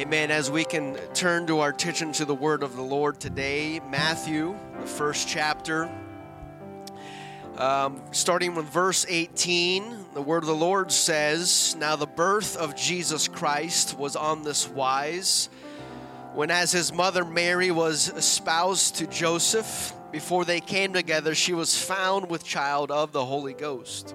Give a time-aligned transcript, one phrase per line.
[0.00, 0.30] Amen.
[0.30, 4.56] As we can turn to our attention to the word of the Lord today, Matthew,
[4.80, 5.90] the first chapter,
[7.58, 12.74] um, starting with verse 18, the word of the Lord says, Now the birth of
[12.74, 15.50] Jesus Christ was on this wise,
[16.32, 21.78] when as his mother Mary was espoused to Joseph, before they came together, she was
[21.78, 24.14] found with child of the Holy Ghost.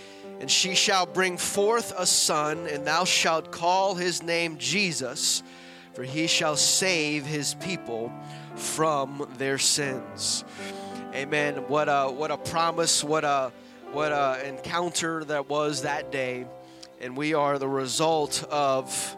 [0.41, 5.43] And she shall bring forth a son, and thou shalt call his name Jesus,
[5.93, 8.11] for he shall save his people
[8.55, 10.43] from their sins.
[11.13, 11.57] Amen.
[11.67, 13.51] What a what a promise, what a
[13.91, 16.47] what a encounter that was that day.
[16.99, 19.15] And we are the result of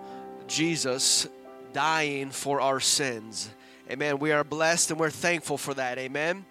[0.47, 1.29] Jesus
[1.71, 3.49] dying for our sins.
[3.89, 4.19] Amen.
[4.19, 5.97] We are blessed and we're thankful for that.
[5.99, 6.45] Amen.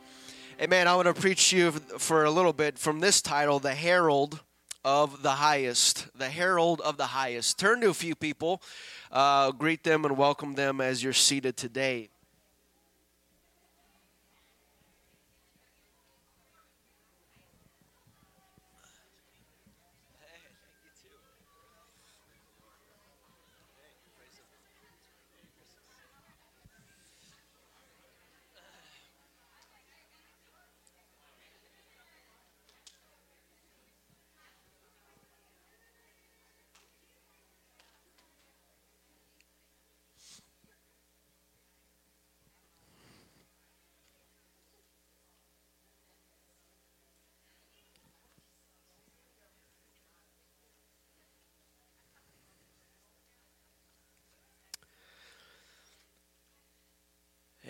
[0.58, 0.88] Amen.
[0.88, 4.40] I want to preach to you for a little bit from this title, The Herald
[4.84, 7.58] of the highest, the herald of the highest.
[7.58, 8.62] Turn to a few people,
[9.10, 12.08] uh, greet them, and welcome them as you're seated today.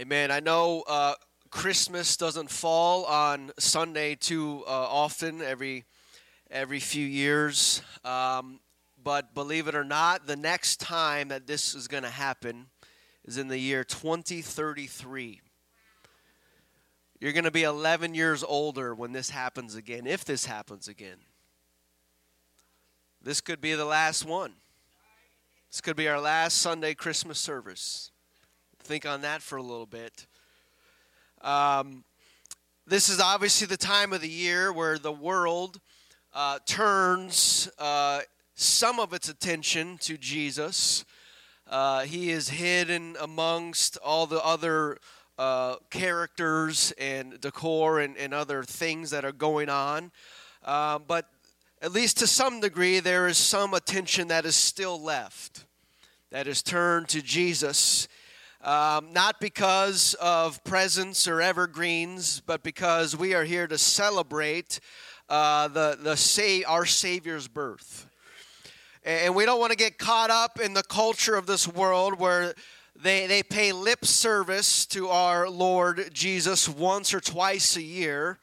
[0.02, 0.32] Amen.
[0.32, 1.14] I know uh,
[1.48, 5.84] Christmas doesn't fall on Sunday too uh, often, every
[6.50, 7.82] every few years.
[8.04, 8.58] Um,
[9.00, 12.66] but believe it or not, the next time that this is going to happen
[13.24, 15.41] is in the year 2033.
[17.20, 21.18] You're going to be 11 years older when this happens again, if this happens again.
[23.22, 24.54] This could be the last one.
[25.70, 28.10] This could be our last Sunday Christmas service
[28.82, 30.26] think on that for a little bit.
[31.41, 32.04] Um,
[32.87, 35.81] this is obviously the time of the year where the world
[36.34, 38.21] uh, turns uh,
[38.54, 41.04] some of its attention to Jesus.
[41.69, 44.98] Uh, he is hidden amongst all the other
[45.38, 50.10] uh, characters and decor and, and, other things that are going on.
[50.65, 51.26] Uh, but
[51.81, 55.65] at least to some degree, there is some attention that is still left,
[56.31, 58.06] that is turned to Jesus
[58.62, 64.78] um, not because of presents or evergreens, but because we are here to celebrate
[65.28, 68.08] uh, the, the say, our Savior's birth.
[69.04, 72.54] And we don't want to get caught up in the culture of this world where
[72.94, 78.38] they, they pay lip service to our Lord Jesus once or twice a year.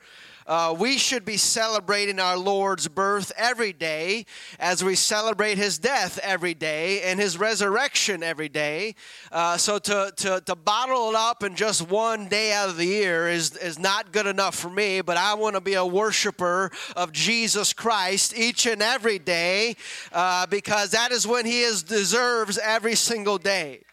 [0.50, 4.26] Uh, we should be celebrating our Lord's birth every day
[4.58, 8.96] as we celebrate his death every day and his resurrection every day.
[9.32, 12.86] Uh, so to, to, to bottle it up in just one day out of the
[12.88, 16.72] year is, is not good enough for me, but I want to be a worshiper
[16.96, 19.76] of Jesus Christ each and every day
[20.12, 23.84] uh, because that is when he is, deserves every single day.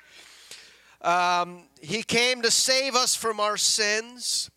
[1.02, 4.50] Um, he came to save us from our sins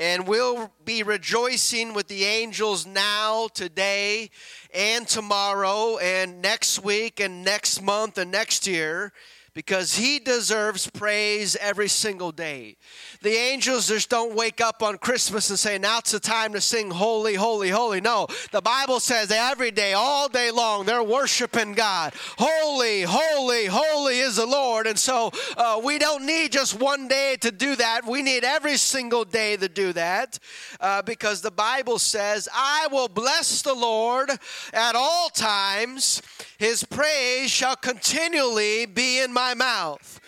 [0.00, 4.30] and we'll be rejoicing with the angels now, today,
[4.72, 9.12] and tomorrow, and next week, and next month, and next year
[9.52, 12.76] because he deserves praise every single day.
[13.22, 16.60] The angels just don't wake up on Christmas and say, Now it's the time to
[16.60, 18.00] sing holy, holy, holy.
[18.00, 22.14] No, the Bible says every day, all day long, they're worshiping God.
[22.38, 24.86] Holy, holy, holy is the Lord.
[24.86, 28.06] And so uh, we don't need just one day to do that.
[28.06, 30.38] We need every single day to do that
[30.80, 34.30] uh, because the Bible says, I will bless the Lord
[34.72, 36.22] at all times,
[36.56, 40.20] his praise shall continually be in my my mouth.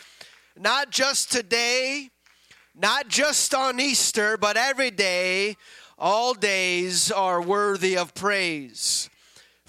[0.59, 2.12] Not just today,
[2.75, 5.57] not just on Easter, but every day.
[5.99, 9.09] All days are worthy of praise.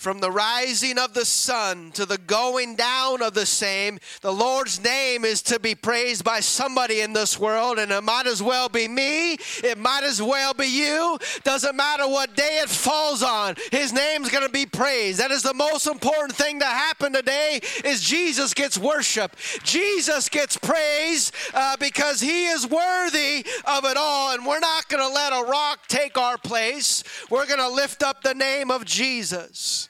[0.03, 4.83] From the rising of the sun to the going down of the same, the Lord's
[4.83, 8.67] name is to be praised by somebody in this world, and it might as well
[8.67, 11.17] be me, it might as well be you.
[11.45, 15.21] Doesn't matter what day it falls on, His name's going to be praised.
[15.21, 17.61] That is the most important thing to happen today.
[17.85, 24.33] Is Jesus gets worship, Jesus gets praise uh, because He is worthy of it all,
[24.33, 27.05] and we're not going to let a rock take our place.
[27.29, 29.87] We're going to lift up the name of Jesus.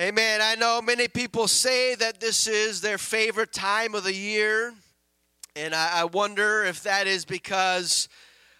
[0.00, 0.40] Amen.
[0.42, 4.72] I know many people say that this is their favorite time of the year,
[5.54, 8.08] and I, I wonder if that is because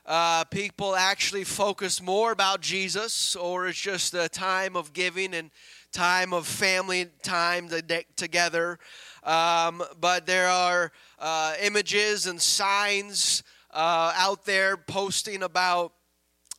[0.05, 5.51] uh, people actually focus more about Jesus, or it's just a time of giving and
[5.93, 7.71] time of family time
[8.17, 8.79] together.
[9.25, 15.95] Um, but there are uh, images and signs uh, out there posting about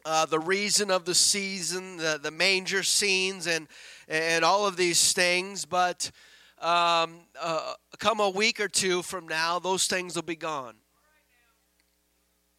[0.06, 3.68] uh, the reason of the season, the, the manger scenes, and
[4.12, 5.66] and all of these things.
[5.66, 6.12] But
[6.60, 10.76] um, uh, come a week or two from now, those things will be gone.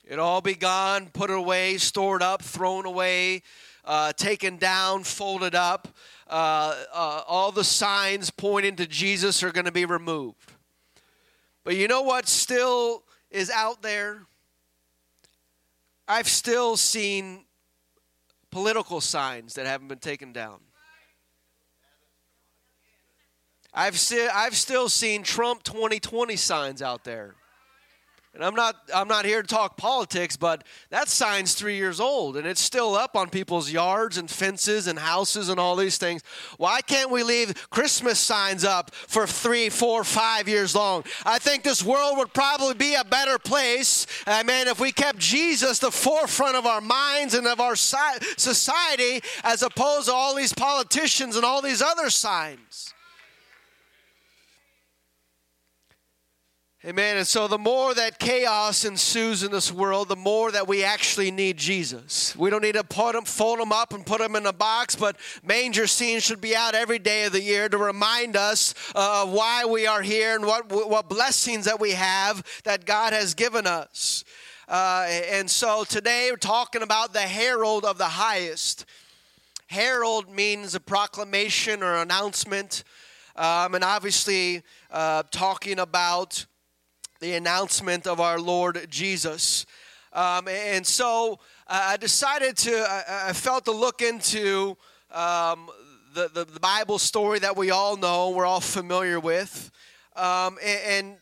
[0.04, 3.42] It'll all be gone, put away, stored up, thrown away,
[3.84, 5.88] uh, taken down, folded up.
[6.28, 10.52] Uh, uh, all the signs pointing to Jesus are going to be removed.
[11.62, 14.22] But you know what still is out there?
[16.08, 17.44] I've still seen
[18.50, 20.58] political signs that haven't been taken down.
[23.74, 27.34] I've, si- I've still seen Trump 2020 signs out there.
[28.34, 32.38] And I'm not I'm not here to talk politics, but that sign's three years old
[32.38, 36.22] and it's still up on people's yards and fences and houses and all these things.
[36.56, 41.04] Why can't we leave Christmas signs up for three, four, five years long?
[41.26, 45.18] I think this world would probably be a better place, I mean, if we kept
[45.18, 50.54] Jesus the forefront of our minds and of our society as opposed to all these
[50.54, 52.91] politicians and all these other signs.
[56.84, 57.16] Amen.
[57.16, 61.30] And so the more that chaos ensues in this world, the more that we actually
[61.30, 62.34] need Jesus.
[62.34, 64.96] We don't need to put them, fold them up and put them in a box,
[64.96, 69.22] but manger scenes should be out every day of the year to remind us uh,
[69.22, 73.34] of why we are here and what, what blessings that we have that God has
[73.34, 74.24] given us.
[74.66, 78.86] Uh, and so today we're talking about the herald of the highest.
[79.68, 82.82] Herald means a proclamation or announcement.
[83.36, 86.44] Um, and obviously, uh, talking about
[87.22, 89.64] the announcement of our Lord Jesus.
[90.12, 91.38] Um, and so
[91.68, 94.76] uh, I decided to, I, felt to look into
[95.12, 95.70] um,
[96.14, 99.70] the, the, the, Bible story that we all know, we're all familiar with,
[100.16, 101.16] um, and, and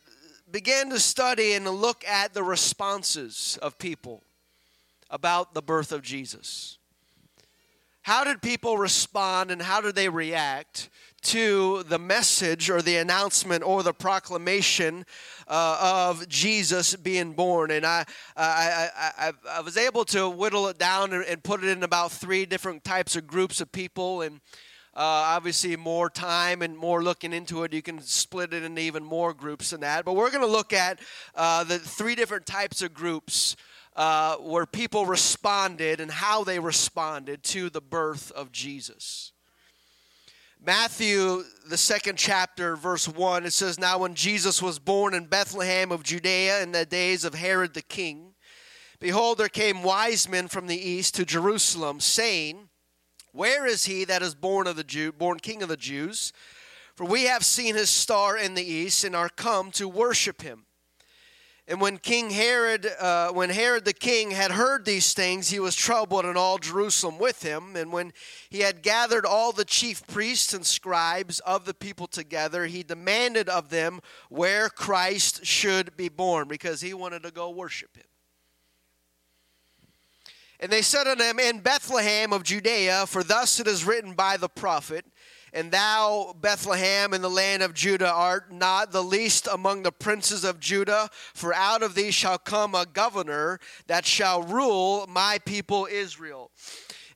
[0.51, 4.23] began to study and look at the responses of people
[5.11, 6.79] about the birth of Jesus.
[8.01, 10.89] How did people respond and how did they react
[11.21, 15.05] to the message or the announcement or the proclamation
[15.47, 17.71] uh, of Jesus being born.
[17.71, 21.83] And I, I, I, I, was able to whittle it down and, put it in
[21.83, 24.21] about three different types of groups of people.
[24.21, 24.41] And
[24.95, 29.03] uh, obviously, more time and more looking into it, you can split it into even
[29.03, 30.05] more groups than that.
[30.05, 30.99] But we're going to look at
[31.35, 33.55] uh, the three different types of groups.
[33.93, 39.33] Uh, where people responded and how they responded to the birth of Jesus.
[40.63, 45.91] Matthew, the second chapter, verse 1, it says, Now when Jesus was born in Bethlehem
[45.91, 48.35] of Judea in the days of Herod the king,
[48.99, 52.69] behold, there came wise men from the east to Jerusalem, saying,
[53.31, 56.31] Where is he that is born of the Jew, born king of the Jews?
[56.95, 60.65] For we have seen his star in the east and are come to worship him.
[61.71, 65.73] And when King Herod, uh, when Herod the king had heard these things, he was
[65.73, 67.77] troubled, and all Jerusalem with him.
[67.77, 68.11] And when
[68.49, 73.47] he had gathered all the chief priests and scribes of the people together, he demanded
[73.47, 78.03] of them where Christ should be born, because he wanted to go worship him.
[80.59, 84.35] And they said unto him, In Bethlehem of Judea, for thus it is written by
[84.35, 85.05] the prophet.
[85.53, 90.43] And thou, Bethlehem, in the land of Judah, art not the least among the princes
[90.43, 95.87] of Judah, for out of thee shall come a governor that shall rule my people
[95.91, 96.51] Israel.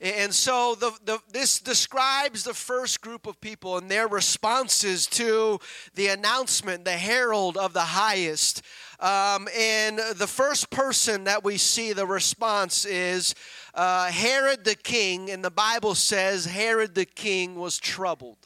[0.01, 5.60] And so the, the, this describes the first group of people and their responses to
[5.96, 8.62] the announcement, the herald of the highest.
[9.00, 13.36] Um, and the first person that we see the response is
[13.74, 18.38] uh, Herod the king, and the Bible says Herod the king was troubled.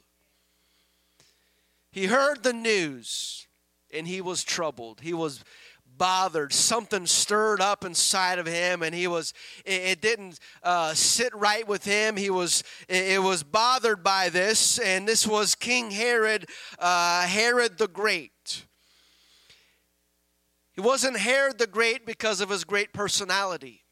[1.92, 3.48] He heard the news
[3.94, 5.02] and he was troubled.
[5.02, 5.44] He was
[5.98, 6.54] bothered.
[6.54, 9.34] Something stirred up inside of him, and he was.
[9.66, 12.16] It, it didn't uh, sit right with him.
[12.16, 12.64] He was.
[12.88, 16.48] It, it, was bothered by this, and this was King Herod,
[16.80, 18.32] uh, Herod the Great.
[20.80, 23.84] He wasn't Herod the Great because of his great personality.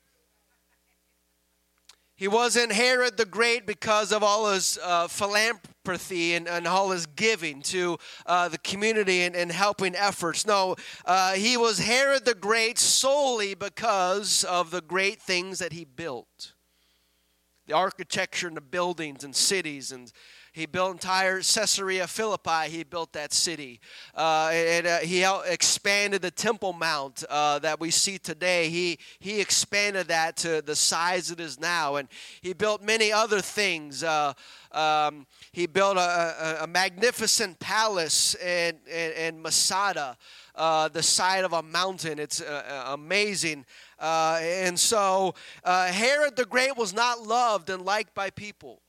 [2.16, 7.06] He wasn't Herod the Great because of all his uh, philanthropy and, and, all his
[7.06, 10.48] giving to uh, the community and, and, helping efforts.
[10.48, 15.84] No, uh, he was Herod the Great solely because of the great things that he
[15.84, 16.54] built
[17.66, 20.14] the architecture and the buildings and cities and
[20.58, 22.68] he built entire Caesarea Philippi.
[22.70, 23.80] He built that city.
[24.16, 28.70] Uh, and uh, he expanded the Temple Mount uh, that we see today.
[28.70, 31.98] He, he expanded that to the size it is now.
[31.98, 32.10] And
[32.42, 34.04] he built many other things.
[34.04, 34.34] Uh,
[34.72, 40.18] um, he built a, a, a, magnificent palace in, in, in Masada,
[40.56, 42.18] uh, the side of a mountain.
[42.18, 43.64] It's uh, amazing.
[44.00, 48.82] and so Herod the Great was not loved and liked by people.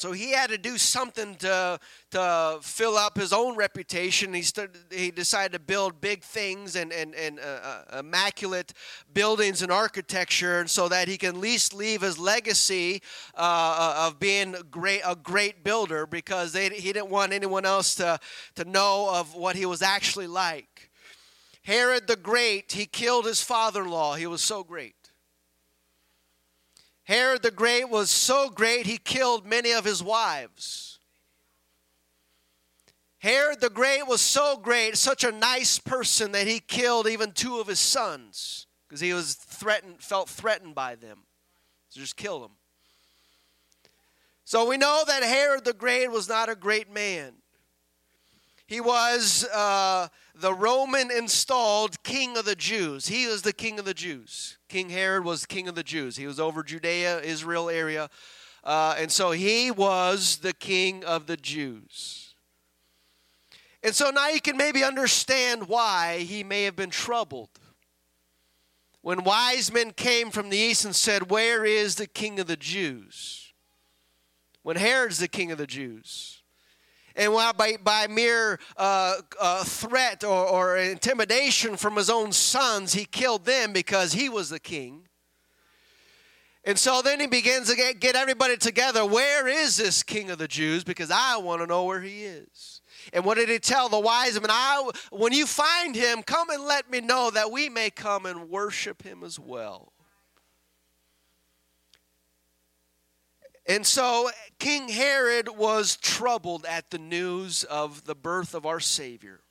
[0.00, 1.78] So he had to do something to,
[2.12, 4.32] to fill up his own reputation.
[4.32, 4.44] He,
[4.90, 8.72] he decided to build big things and, and, and uh, uh, immaculate
[9.12, 13.02] buildings and architecture so that he can at least leave his legacy
[13.34, 17.94] uh, uh of being great, a great builder because they, he didn't want anyone else
[17.96, 18.18] to,
[18.54, 20.90] to know of what he was actually like.
[21.62, 24.14] Herod the Great, he killed his father in law.
[24.14, 24.99] He was so great.
[27.04, 30.98] Herod the Great was so great, he killed many of his wives.
[33.18, 37.60] Herod the Great was so great, such a nice person, that he killed even two
[37.60, 41.24] of his sons because he was threatened, felt threatened by them.
[41.90, 42.52] So just kill them.
[44.44, 47.34] So we know that Herod the Great was not a great man.
[48.66, 50.08] He was uh,
[50.40, 53.06] the Roman installed king of the Jews.
[53.06, 54.58] He was the king of the Jews.
[54.68, 56.16] King Herod was king of the Jews.
[56.16, 58.08] He was over Judea, Israel area.
[58.64, 62.34] Uh, and so he was the king of the Jews.
[63.82, 67.50] And so now you can maybe understand why he may have been troubled.
[69.02, 72.56] When wise men came from the east and said, Where is the king of the
[72.56, 73.52] Jews?
[74.62, 76.39] When Herod's the king of the Jews.
[77.20, 83.04] And by, by mere uh, uh, threat or, or intimidation from his own sons, he
[83.04, 85.06] killed them because he was the king.
[86.64, 89.04] And so then he begins to get, get everybody together.
[89.04, 90.82] Where is this king of the Jews?
[90.82, 92.80] Because I want to know where he is.
[93.12, 94.48] And what did he tell the wise men?
[94.50, 98.48] I, when you find him, come and let me know that we may come and
[98.48, 99.92] worship him as well.
[103.70, 109.42] And so King Herod was troubled at the news of the birth of our Savior.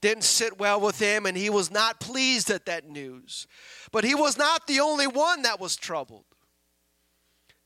[0.00, 3.46] Didn't sit well with him, and he was not pleased at that news.
[3.92, 6.24] But he was not the only one that was troubled.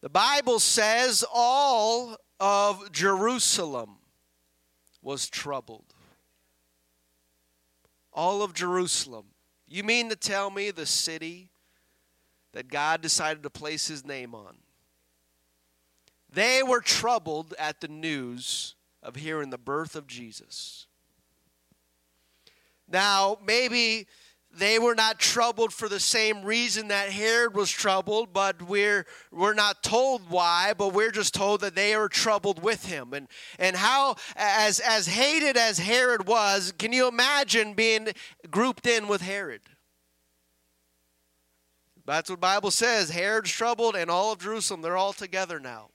[0.01, 3.99] The Bible says all of Jerusalem
[5.03, 5.95] was troubled.
[8.13, 9.27] All of Jerusalem.
[9.69, 11.51] You mean to tell me the city
[12.55, 14.57] that God decided to place his name on?
[16.31, 20.87] They were troubled at the news of hearing the birth of Jesus.
[22.91, 24.07] Now, maybe
[24.51, 29.55] they were not troubled for the same reason that Herod was troubled, but we're we're
[29.55, 33.13] not told why, but we're just told that they were troubled with him.
[33.13, 38.09] And and how as as hated as Herod was, can you imagine being
[38.51, 39.63] grouped in with Herod?
[42.07, 43.11] That's what Bible says.
[43.11, 45.91] Herod's troubled and all of Jerusalem, they're all together now.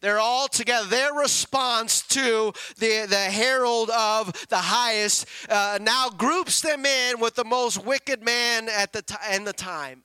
[0.00, 0.88] They're all together.
[0.88, 7.34] Their response to the, the herald of the highest uh, now groups them in with
[7.34, 10.04] the most wicked man at the t- in the time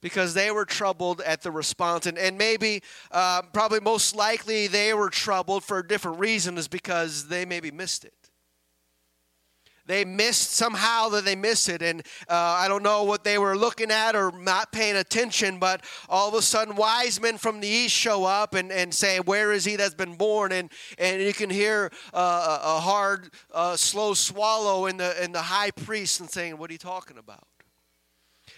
[0.00, 2.06] because they were troubled at the response.
[2.06, 6.68] And, and maybe, uh, probably most likely, they were troubled for a different reason, is
[6.68, 8.25] because they maybe missed it
[9.86, 11.82] they missed somehow that they missed it.
[11.82, 15.84] And uh, i don't know what they were looking at or not paying attention but
[16.08, 19.52] all of a sudden wise men from the east show up and, and say where
[19.52, 20.52] is he that's been born?
[20.52, 25.42] And, and you can hear uh, a hard uh, slow swallow in the, in the
[25.42, 27.44] high priest and saying what are you talking about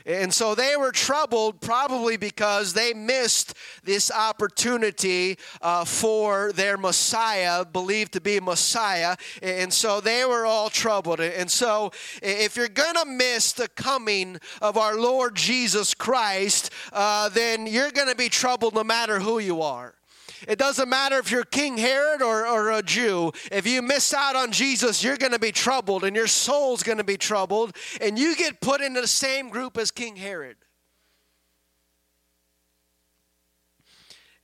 [0.09, 3.53] and so they were troubled probably because they missed
[3.85, 9.17] this opportunity uh, for their Messiah, believed to be Messiah.
[9.43, 11.21] And so they were all troubled.
[11.21, 17.29] And so if you're going to miss the coming of our Lord Jesus Christ, uh,
[17.29, 19.98] then you're going to be troubled no matter who you are.
[20.47, 23.33] It doesn't matter if you're King Herod or, or a Jew.
[23.51, 26.99] If you miss out on Jesus, you're going to be troubled and your soul's going
[26.99, 30.57] to be troubled, and you get put into the same group as King Herod.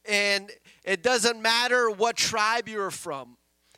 [0.06, 0.50] And
[0.84, 3.36] it doesn't matter what tribe you're from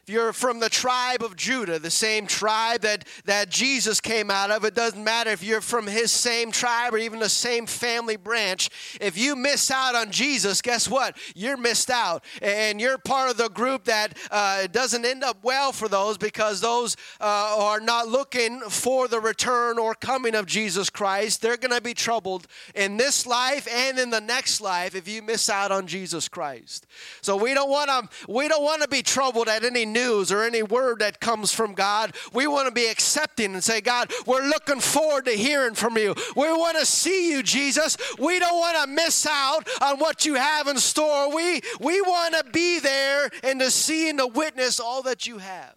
[0.09, 4.65] you're from the tribe of Judah, the same tribe that, that Jesus came out of,
[4.65, 8.71] it doesn't matter if you're from his same tribe or even the same family branch.
[9.01, 11.17] If you miss out on Jesus, guess what?
[11.35, 12.25] You're missed out.
[12.43, 16.61] And you're part of the group that uh, doesn't end up well for those because
[16.61, 21.43] those uh, are not looking for the return or coming of Jesus Christ.
[21.43, 25.23] They're going to be troubled in this life and in the next life if you
[25.23, 26.87] miss out on Jesus Christ.
[27.23, 30.43] So we don't want to we don't want to be troubled at any news or
[30.43, 32.15] any word that comes from God.
[32.33, 36.15] We want to be accepting and say, God, we're looking forward to hearing from you.
[36.37, 37.97] We want to see you, Jesus.
[38.19, 41.35] We don't want to miss out on what you have in store.
[41.35, 45.39] We, we want to be there and to see and to witness all that you
[45.39, 45.75] have.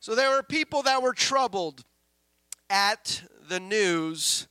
[0.00, 1.84] So there were people that were troubled
[2.70, 4.46] at the news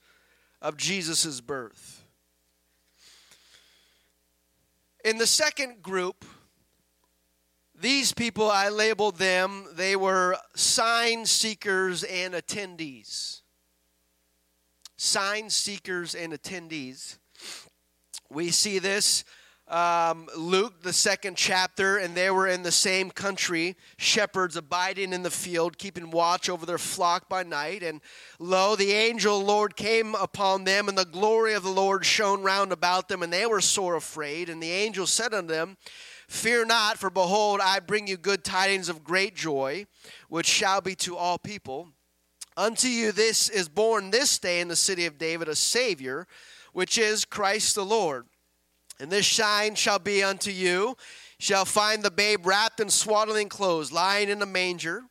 [0.61, 2.03] of Jesus' birth.
[5.03, 6.25] In the second group,
[7.79, 13.41] these people, I labeled them, they were sign seekers and attendees.
[14.97, 17.17] Sign seekers and attendees.
[18.29, 19.23] We see this
[19.67, 25.23] um, Luke, the second chapter, and they were in the same country, shepherds abiding in
[25.23, 27.81] the field, keeping watch over their flock by night.
[27.81, 27.99] And
[28.37, 32.71] lo, the angel Lord came upon them, and the glory of the Lord shone round
[32.71, 34.49] about them, and they were sore afraid.
[34.49, 35.77] And the angel said unto them,
[36.27, 39.85] Fear not, for behold, I bring you good tidings of great joy,
[40.29, 41.89] which shall be to all people.
[42.57, 46.25] Unto you this is born this day in the city of David a Savior,
[46.73, 48.25] which is Christ the Lord.
[48.99, 50.95] And this sign shall be unto you,
[51.37, 55.03] shall find the babe wrapped in swaddling clothes, lying in a manger.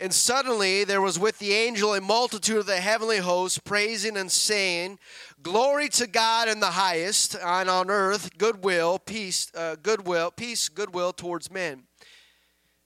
[0.00, 4.32] And suddenly there was with the angel a multitude of the heavenly hosts, praising and
[4.32, 4.98] saying,
[5.42, 11.12] Glory to God in the highest, and on earth goodwill, peace, uh, goodwill, peace, goodwill
[11.12, 11.82] towards men.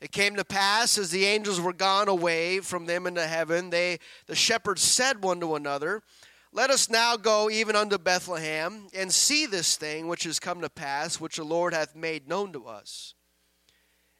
[0.00, 4.00] It came to pass as the angels were gone away from them into heaven, they
[4.26, 6.02] the shepherds said one to another,
[6.52, 10.68] Let us now go even unto Bethlehem and see this thing which has come to
[10.68, 13.14] pass, which the Lord hath made known to us.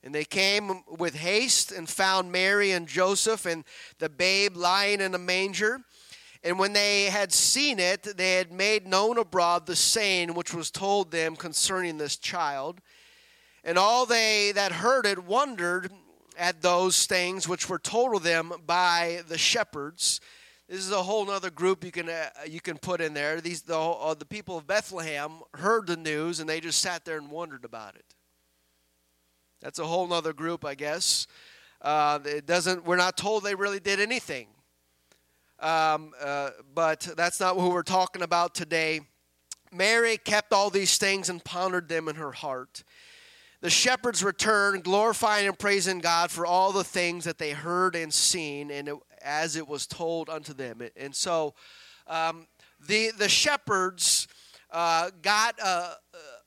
[0.05, 3.65] And they came with haste and found Mary and Joseph and
[3.99, 5.81] the babe lying in a manger.
[6.43, 10.71] And when they had seen it, they had made known abroad the saying which was
[10.71, 12.83] told them concerning this child.
[13.65, 15.91] And all they that heard it wondered
[16.37, 20.21] at those things which were told of them by the shepherds.
[20.69, 23.41] This is a whole other group you can uh, you can put in there.
[23.41, 27.17] These the uh, the people of Bethlehem heard the news and they just sat there
[27.17, 28.14] and wondered about it.
[29.65, 31.27] That's a whole other group, I guess.
[31.81, 32.85] Uh, it doesn't.
[32.85, 34.49] We're not told they really did anything.
[35.59, 39.01] Um, uh, but that's not what we're talking about today.
[39.73, 42.85] Mary kept all these things and pondered them in her heart.
[43.63, 48.13] The shepherds returned, glorifying and praising God for all the things that they heard and
[48.13, 50.83] seen, and it, as it was told unto them.
[50.95, 51.55] And so,
[52.07, 52.49] um,
[52.87, 54.29] the the shepherds
[54.71, 55.95] uh, got a,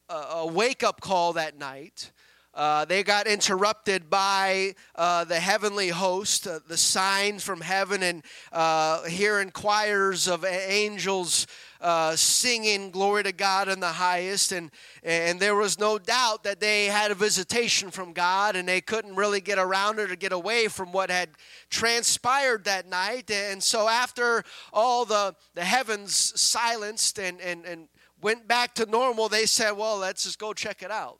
[0.08, 2.12] a, a wake up call that night.
[2.58, 8.24] Uh, they got interrupted by uh, the heavenly host, uh, the signs from heaven, and
[8.52, 11.46] uh, hearing choirs of angels
[11.82, 14.52] uh, singing glory to God in the highest.
[14.52, 14.72] And,
[15.04, 19.15] and there was no doubt that they had a visitation from God, and they couldn't
[19.15, 21.30] really get around it or get away from what had
[21.70, 23.30] transpired that night.
[23.30, 24.43] And so, after
[24.74, 27.88] all the, the heavens silenced and, and, and
[28.20, 31.20] went back to normal, they said, Well, let's just go check it out.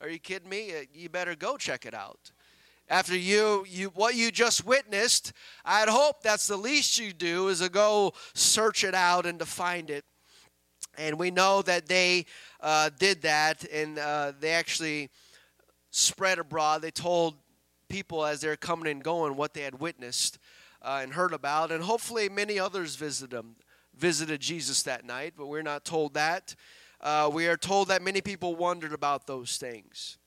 [0.00, 0.72] Are you kidding me?
[0.72, 2.30] Uh, you better go check it out.
[2.88, 5.32] After you, you what you just witnessed,
[5.64, 9.46] I'd hope that's the least you do is to go search it out and to
[9.46, 10.04] find it.
[10.98, 12.26] And we know that they
[12.60, 15.10] uh, did that, and uh, they actually
[15.90, 16.82] spread abroad.
[16.82, 17.34] They told
[17.88, 20.38] people as they're coming and going what they had witnessed
[20.82, 23.56] uh, and heard about, and hopefully many others visited them,
[23.96, 25.34] visited Jesus that night.
[25.36, 26.54] But we're not told that
[27.00, 30.18] uh, we are told that many people wondered about those things.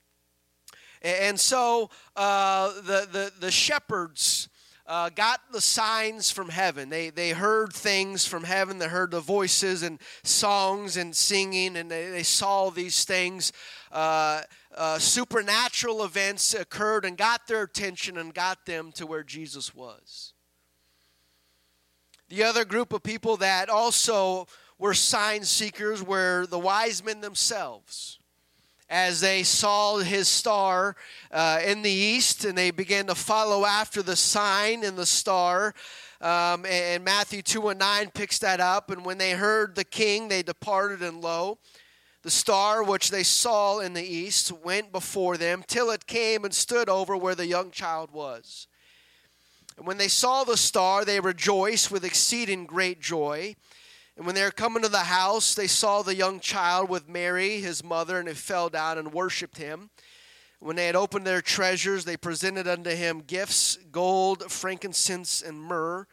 [1.01, 4.49] And so uh, the, the, the shepherds
[4.89, 6.89] uh, got the signs from heaven.
[6.89, 8.79] They, they heard things from heaven.
[8.79, 13.53] They heard the voices and songs and singing, and they, they saw these things.
[13.91, 14.41] Uh,
[14.75, 20.34] uh, supernatural events occurred and got their attention and got them to where Jesus was.
[22.29, 24.47] The other group of people that also
[24.80, 28.15] were sign seekers were the wise men themselves.
[28.89, 30.96] as they saw his star
[31.32, 35.76] uh, in the east and they began to follow after the sign and the star.
[36.22, 38.89] Um, and Matthew 2 and 9 picks that up.
[38.89, 41.60] And when they heard the king, they departed, and lo,
[42.24, 46.54] the star which they saw in the east went before them till it came and
[46.54, 48.68] stood over where the young child was.
[49.78, 53.56] And when they saw the star, they rejoiced with exceeding great joy.
[54.19, 57.62] And when they were coming to the house, they saw the young child with Mary,
[57.62, 59.91] his mother, and they fell down and worshipped him.
[60.60, 66.05] When they had opened their treasures, they presented unto him gifts gold, frankincense, and myrrh.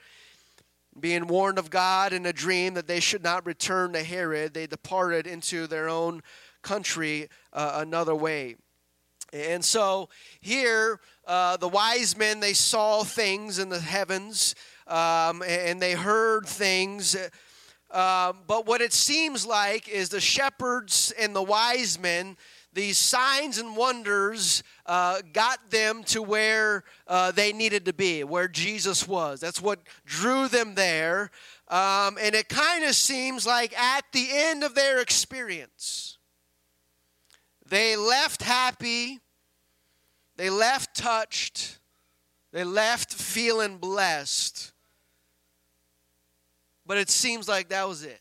[1.01, 4.69] Being warned of God in a dream that they should not return to Herod, they
[4.69, 6.23] departed into their own
[6.62, 8.55] country uh, another way.
[9.33, 14.55] And so here, uh, the wise men they saw things in the heavens,
[14.87, 17.16] um, and they heard things
[17.90, 22.37] um, but what it seems like is the shepherds and the wise men,
[22.72, 28.49] these signs and wonders uh, got them to where uh, they needed to be, where
[28.49, 29.40] Jesus was.
[29.40, 31.31] That's what drew them there.
[31.68, 36.18] Um, and it kind of seems like at the end of their experience,
[37.68, 39.20] they left happy,
[40.37, 41.79] they left touched,
[42.53, 44.72] they left feeling blessed
[46.87, 48.20] but it seems like that was it.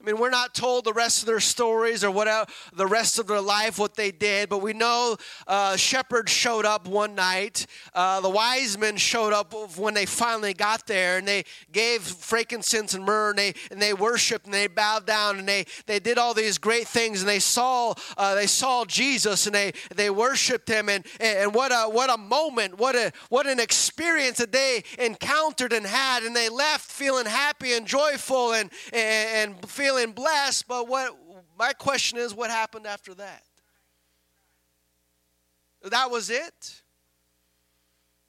[0.00, 3.26] I mean, we're not told the rest of their stories or what the rest of
[3.26, 7.66] their life, what they did, but we know uh, shepherds showed up one night.
[7.94, 12.94] Uh, the wise men showed up when they finally got there, and they gave frankincense
[12.94, 16.16] and myrrh, and they and they worshipped and they bowed down and they they did
[16.16, 20.68] all these great things, and they saw uh, they saw Jesus and they they worshipped
[20.68, 24.82] him, and and what a what a moment, what a what an experience that they
[24.98, 30.12] encountered and had, and they left feeling happy and joyful and and, and feeling feeling
[30.12, 31.16] blessed, but what
[31.58, 33.42] my question is what happened after that?
[35.82, 36.82] That was it.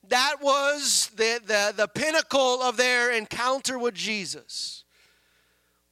[0.08, 4.84] That was the, the, the pinnacle of their encounter with Jesus.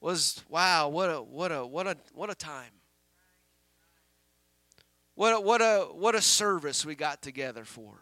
[0.02, 2.72] Was wow, what a what a what a what a time.
[5.16, 8.00] What a, what a what a service we got together for.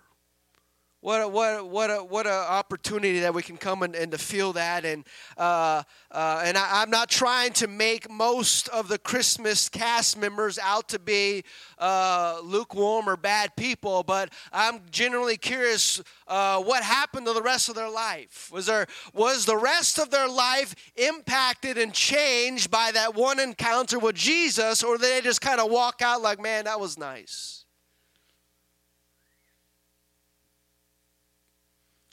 [1.02, 4.12] What a, what a, what a, what a opportunity that we can come and, and
[4.12, 5.06] to feel that and
[5.38, 10.58] uh, uh, and I, am not trying to make most of the Christmas cast members
[10.58, 11.44] out to be
[11.78, 17.70] uh, lukewarm or bad people, but I'm generally curious uh, what happened to the rest
[17.70, 18.50] of their life.
[18.52, 24.00] Was there was the rest of their life impacted and changed by that one encounter
[24.00, 27.67] with Jesus, or did they just kind of walk out like, man, that was nice?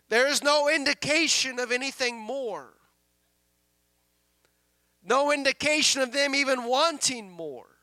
[0.08, 2.74] There is no indication of anything more.
[5.02, 7.73] No indication of them even wanting more.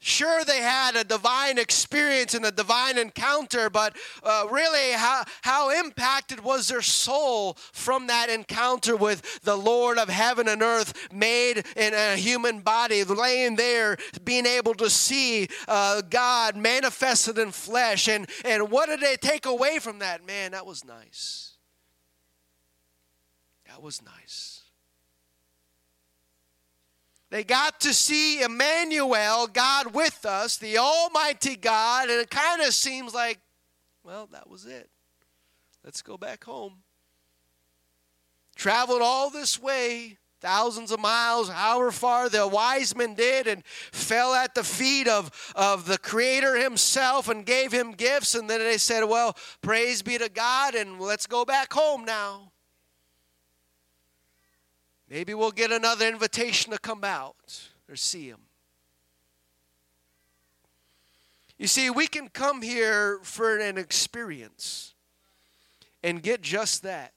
[0.00, 5.70] Sure, they had a divine experience and a divine encounter, but uh, really, how, how
[5.70, 11.64] impacted was their soul from that encounter with the Lord of heaven and earth, made
[11.76, 18.06] in a human body, laying there, being able to see uh, God manifested in flesh?
[18.06, 20.24] And, and what did they take away from that?
[20.24, 21.54] Man, that was nice.
[23.66, 24.57] That was nice.
[27.30, 32.72] They got to see Emmanuel, God with us, the Almighty God, and it kind of
[32.72, 33.38] seems like,
[34.02, 34.88] well, that was it.
[35.84, 36.78] Let's go back home.
[38.56, 44.34] Traveled all this way, thousands of miles, however far the wise men did, and fell
[44.34, 48.34] at the feet of, of the Creator Himself and gave Him gifts.
[48.34, 52.52] And then they said, Well, praise be to God, and let's go back home now.
[55.10, 58.40] Maybe we'll get another invitation to come out or see him.
[61.58, 64.94] You see, we can come here for an experience
[66.02, 67.12] and get just that.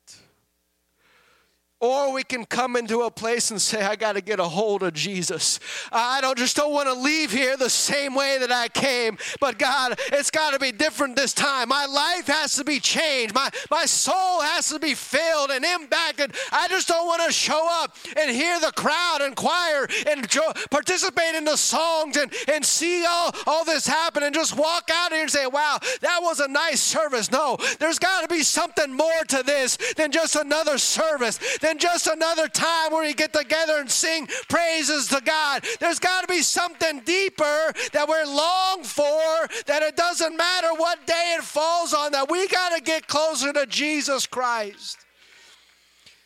[1.81, 4.83] Or we can come into a place and say, I got to get a hold
[4.83, 5.59] of Jesus.
[5.91, 9.57] I don't just don't want to leave here the same way that I came, but
[9.57, 11.69] God, it's got to be different this time.
[11.69, 13.33] My life has to be changed.
[13.33, 16.35] My, my soul has to be filled and impacted.
[16.51, 20.53] I just don't want to show up and hear the crowd and choir and jo-
[20.69, 25.13] participate in the songs and, and see all, all this happen and just walk out
[25.13, 27.31] here and say, wow, that was a nice service.
[27.31, 31.39] No, there's got to be something more to this than just another service
[31.71, 35.63] than just another time where we get together and sing praises to God.
[35.79, 41.07] There's got to be something deeper that we're long for, that it doesn't matter what
[41.07, 44.97] day it falls on, that we got to get closer to Jesus Christ.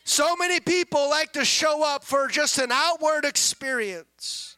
[0.03, 4.54] So many people like to show up for just an outward experience.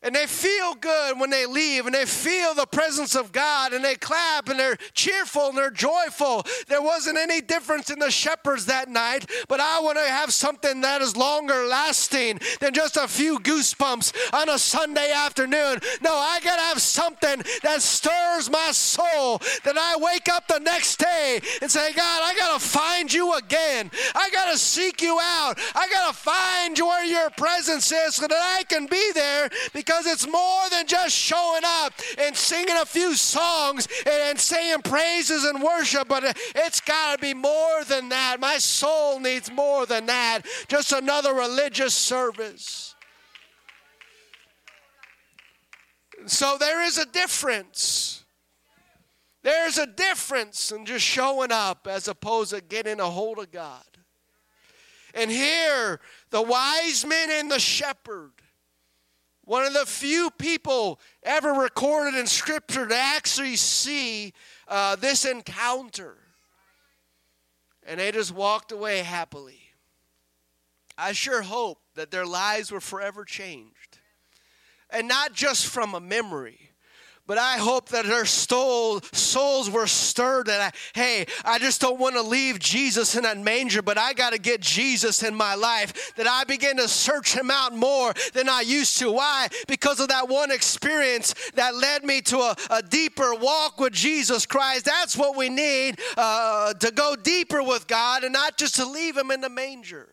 [0.00, 3.84] And they feel good when they leave and they feel the presence of God and
[3.84, 6.46] they clap and they're cheerful and they're joyful.
[6.68, 10.82] There wasn't any difference in the shepherds that night, but I want to have something
[10.82, 15.80] that is longer lasting than just a few goosebumps on a Sunday afternoon.
[16.00, 20.60] No, I got to have something that stirs my soul that I wake up the
[20.60, 23.90] next day and say, God, I got to find you again.
[24.14, 25.58] I got to seek you out.
[25.74, 29.87] I got to find where your presence is so that I can be there because
[30.06, 35.62] it's more than just showing up and singing a few songs and saying praises and
[35.62, 38.38] worship, but it's got to be more than that.
[38.40, 40.42] My soul needs more than that.
[40.68, 42.94] Just another religious service.
[46.26, 48.24] So there is a difference.
[49.42, 53.84] There's a difference in just showing up as opposed to getting a hold of God.
[55.14, 58.32] And here, the wise men and the shepherd
[59.48, 64.34] one of the few people ever recorded in Scripture to actually see
[64.68, 66.18] uh, this encounter.
[67.86, 69.60] And they just walked away happily.
[70.98, 73.98] I sure hope that their lives were forever changed.
[74.90, 76.67] And not just from a memory,
[77.28, 82.00] but I hope that their soul, souls were stirred that, I, hey, I just don't
[82.00, 85.54] want to leave Jesus in that manger, but I got to get Jesus in my
[85.54, 86.14] life.
[86.16, 89.12] That I begin to search him out more than I used to.
[89.12, 89.48] Why?
[89.66, 94.46] Because of that one experience that led me to a, a deeper walk with Jesus
[94.46, 94.86] Christ.
[94.86, 99.18] That's what we need uh, to go deeper with God and not just to leave
[99.18, 100.08] him in the manger.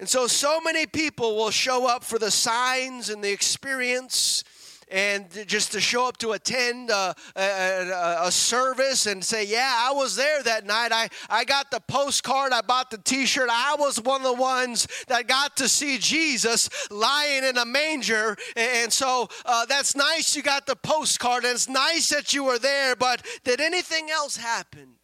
[0.00, 4.42] And so, so many people will show up for the signs and the experience
[4.88, 9.92] and just to show up to attend a, a, a, service and say, Yeah, I
[9.92, 10.90] was there that night.
[10.90, 13.50] I, I got the postcard, I bought the t shirt.
[13.52, 18.38] I was one of the ones that got to see Jesus lying in a manger.
[18.56, 22.58] And so uh, that's nice you got the postcard, and it's nice that you were
[22.58, 24.96] there, but did anything else happen?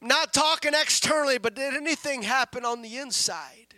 [0.00, 3.74] Not talking externally, but did anything happen on the inside?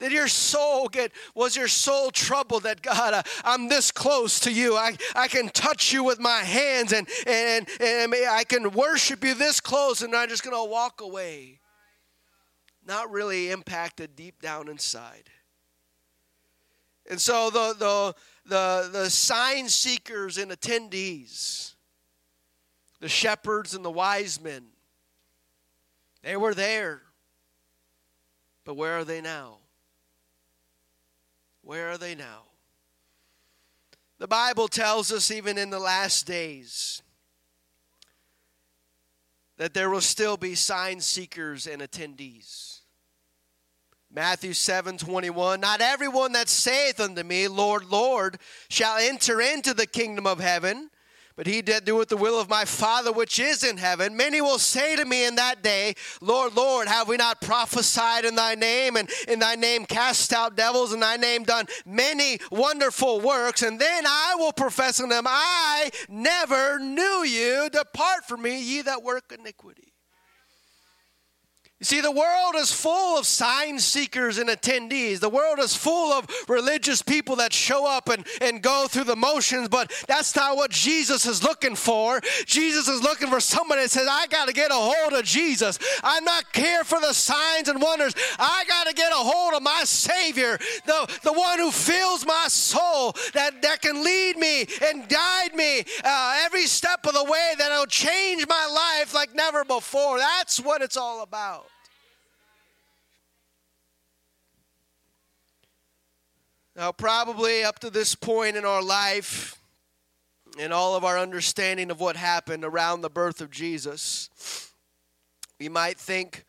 [0.00, 4.76] Did your soul get, was your soul troubled that God, I'm this close to you.
[4.76, 9.34] I, I can touch you with my hands and, and, and I can worship you
[9.34, 11.60] this close and I'm just going to walk away.
[12.86, 15.30] Not really impacted deep down inside.
[17.08, 18.14] And so the, the,
[18.46, 21.74] the, the sign seekers and attendees,
[23.00, 24.64] the shepherds and the wise men,
[26.24, 27.02] they were there.
[28.64, 29.58] But where are they now?
[31.62, 32.42] Where are they now?
[34.18, 37.02] The Bible tells us, even in the last days,
[39.58, 42.80] that there will still be sign seekers and attendees.
[44.10, 45.60] Matthew 7 21.
[45.60, 48.38] Not everyone that saith unto me, Lord, Lord,
[48.70, 50.90] shall enter into the kingdom of heaven,
[51.36, 54.16] but he that doeth the will of my Father which is in heaven.
[54.16, 58.34] Many will say to me in that day, Lord, Lord, have we not prophesied in
[58.34, 63.20] thy name, and in thy name cast out devils, and thy name done many wonderful
[63.20, 63.62] works?
[63.62, 67.68] And then I will profess unto them, I never knew you.
[67.70, 69.83] Depart from me, ye that work iniquity.
[71.84, 75.20] See, the world is full of sign seekers and attendees.
[75.20, 79.16] The world is full of religious people that show up and, and go through the
[79.16, 82.22] motions, but that's not what Jesus is looking for.
[82.46, 85.78] Jesus is looking for somebody that says, I got to get a hold of Jesus.
[86.02, 88.14] I'm not care for the signs and wonders.
[88.38, 92.46] I got to get a hold of my Savior, the, the one who fills my
[92.48, 97.52] soul, that, that can lead me and guide me uh, every step of the way,
[97.58, 100.16] that will change my life like never before.
[100.16, 101.66] That's what it's all about.
[106.76, 109.60] Now, probably up to this point in our life,
[110.58, 114.72] in all of our understanding of what happened around the birth of Jesus,
[115.60, 116.44] we might think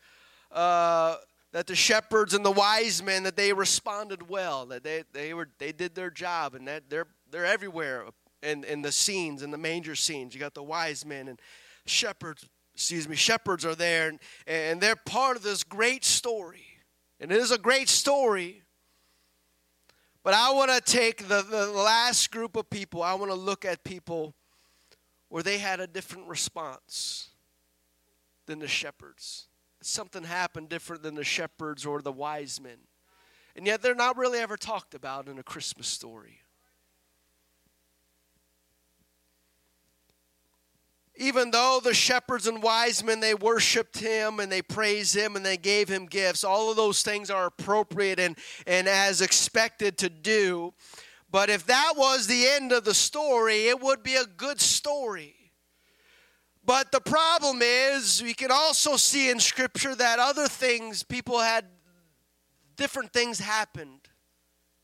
[0.50, 1.18] uh,
[1.52, 5.48] that the shepherds and the wise men that they responded well, that they, they were
[5.58, 8.06] they did their job, and that they're they're everywhere
[8.42, 10.34] in, in the scenes, in the manger scenes.
[10.34, 11.40] You got the wise men and
[11.84, 16.66] shepherds, excuse me, shepherds are there, and, and they're part of this great story.
[17.20, 18.62] And it is a great story
[20.26, 23.64] but I want to take the, the last group of people, I want to look
[23.64, 24.34] at people
[25.28, 27.28] where they had a different response
[28.46, 29.46] than the shepherds.
[29.82, 32.78] Something happened different than the shepherds or the wise men.
[33.54, 36.40] And yet they're not really ever talked about in a Christmas story.
[41.16, 45.44] Even though the shepherds and wise men they worshiped him and they praised him and
[45.44, 50.08] they gave him gifts, all of those things are appropriate and, and as expected to
[50.08, 50.74] do.
[51.30, 55.34] But if that was the end of the story, it would be a good story.
[56.64, 61.64] But the problem is, we can also see in Scripture that other things, people had
[62.76, 64.00] different things happened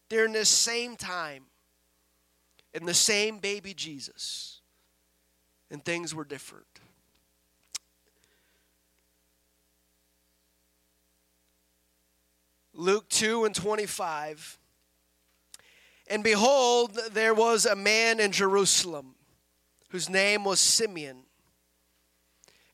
[0.08, 1.44] during this same time
[2.72, 4.51] in the same baby Jesus.
[5.72, 6.66] And things were different.
[12.74, 14.58] Luke 2 and 25.
[16.08, 19.14] And behold, there was a man in Jerusalem
[19.88, 21.22] whose name was Simeon.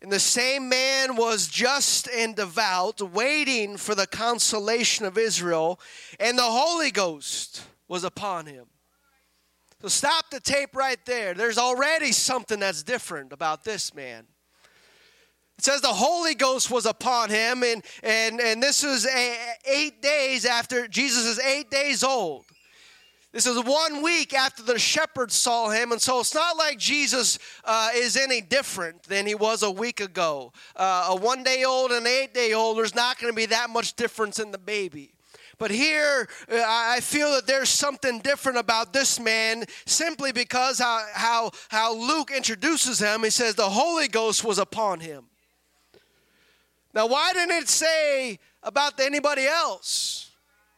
[0.02, 5.78] And the same man was just and devout, waiting for the consolation of Israel,
[6.18, 8.66] and the Holy Ghost was upon him.
[9.80, 11.34] So stop the tape right there.
[11.34, 14.26] There's already something that's different about this man.
[15.56, 19.36] It says the Holy Ghost was upon him, and, and, and this was a,
[19.66, 22.44] eight days after Jesus is eight days old.
[23.32, 27.38] This is one week after the shepherds saw him, and so it's not like Jesus
[27.64, 30.52] uh, is any different than he was a week ago.
[30.74, 33.46] Uh, a one day old and an eight day old, there's not going to be
[33.46, 35.12] that much difference in the baby.
[35.58, 41.04] But here, uh, I feel that there's something different about this man simply because how,
[41.12, 43.24] how, how Luke introduces him.
[43.24, 45.24] He says the Holy Ghost was upon him.
[46.94, 50.27] Now, why didn't it say about anybody else?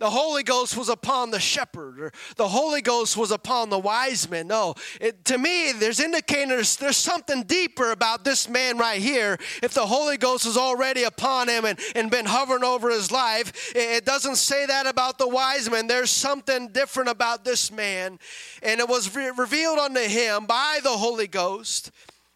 [0.00, 4.28] The Holy Ghost was upon the shepherd or the Holy Ghost was upon the wise
[4.28, 4.48] men.
[4.48, 9.38] No, it, to me, there's indicators, there's something deeper about this man right here.
[9.62, 13.72] If the Holy Ghost is already upon him and, and been hovering over his life,
[13.76, 15.86] it, it doesn't say that about the wise men.
[15.86, 18.18] There's something different about this man.
[18.62, 21.90] And it was re- revealed unto him by the Holy Ghost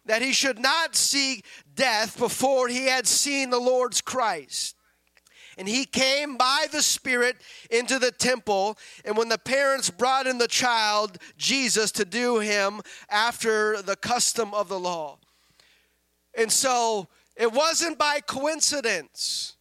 [0.05, 1.41] that he should not see
[1.73, 4.74] death before he had seen the Lord's Christ.
[5.57, 7.37] And he came by the Spirit
[7.69, 8.77] into the temple.
[9.03, 14.53] And when the parents brought in the child, Jesus, to do him after the custom
[14.53, 15.19] of the law.
[16.37, 19.55] And so it wasn't by coincidence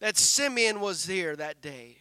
[0.00, 1.99] that Simeon was here that day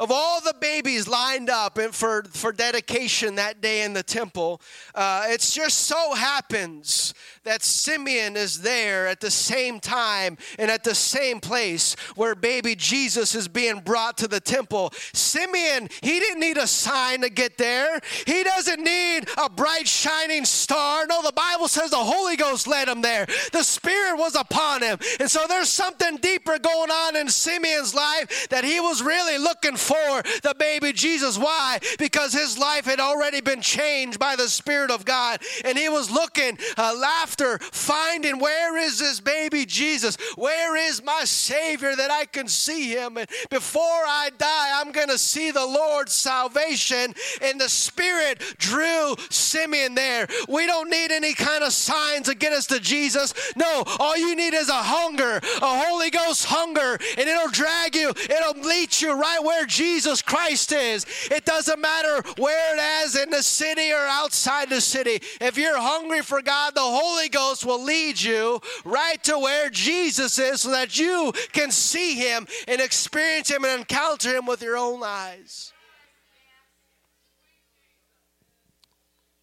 [0.00, 4.62] of all the babies lined up for, for dedication that day in the temple,
[4.94, 7.12] uh, it just so happens
[7.44, 12.74] that Simeon is there at the same time and at the same place where baby
[12.74, 14.90] Jesus is being brought to the temple.
[15.12, 20.46] Simeon, he didn't need a sign to get there, he doesn't need a bright, shining
[20.46, 21.06] star.
[21.06, 24.98] No, the Bible says the Holy Ghost led him there, the Spirit was upon him.
[25.18, 29.76] And so there's something deeper going on in Simeon's life that he was really looking
[29.76, 31.36] for for the baby Jesus.
[31.36, 31.80] Why?
[31.98, 35.42] Because his life had already been changed by the Spirit of God.
[35.64, 40.16] And he was looking, uh, laughter, finding where is this baby Jesus?
[40.36, 43.16] Where is my Savior that I can see him?
[43.16, 47.12] And before I die, I'm going to see the Lord's salvation.
[47.42, 50.28] And the Spirit drew Simeon there.
[50.48, 53.34] We don't need any kind of signs to get us to Jesus.
[53.56, 58.10] No, all you need is a hunger, a Holy Ghost hunger, and it'll drag you,
[58.10, 61.06] it'll lead you right where Jesus Jesus Christ is.
[61.30, 65.22] It doesn't matter where it is in the city or outside the city.
[65.40, 70.38] If you're hungry for God, the Holy Ghost will lead you right to where Jesus
[70.38, 74.76] is so that you can see Him and experience Him and encounter Him with your
[74.76, 75.72] own eyes.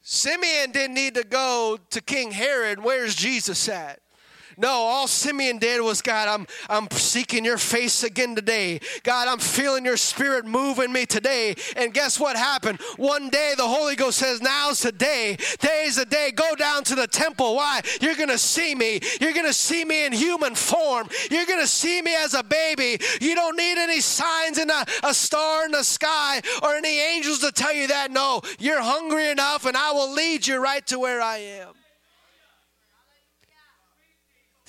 [0.04, 2.84] Simeon didn't need to go to King Herod.
[2.84, 4.02] Where's Jesus at?
[4.60, 8.80] No, all Simeon did was, God, I'm, I'm seeking your face again today.
[9.04, 11.54] God, I'm feeling your spirit moving me today.
[11.76, 12.80] And guess what happened?
[12.98, 15.36] One day the Holy Ghost says, Now's the day.
[15.36, 16.32] Today's the day.
[16.36, 17.56] Go down to the temple.
[17.56, 17.82] Why?
[18.02, 19.00] You're going to see me.
[19.22, 21.08] You're going to see me in human form.
[21.30, 22.98] You're going to see me as a baby.
[23.22, 27.40] You don't need any signs and a, a star in the sky or any angels
[27.40, 28.10] to tell you that.
[28.10, 31.74] No, you're hungry enough, and I will lead you right to where I am.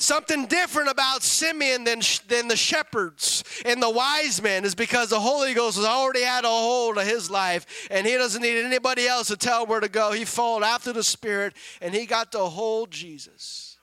[0.01, 5.19] Something different about Simeon than, than the shepherds and the wise men is because the
[5.19, 9.09] Holy Ghost has already had a hold of his life and he doesn't need anybody
[9.09, 10.13] else to tell where to go.
[10.13, 13.77] He followed after the Spirit and he got to hold Jesus.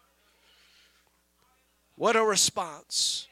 [1.96, 3.28] What a response.